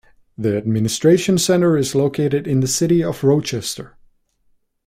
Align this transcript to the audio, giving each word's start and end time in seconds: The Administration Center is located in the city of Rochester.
The 0.35 0.57
Administration 0.57 1.37
Center 1.37 1.77
is 1.77 1.93
located 1.93 2.47
in 2.47 2.61
the 2.61 2.67
city 2.67 3.03
of 3.03 3.23
Rochester. 3.23 3.97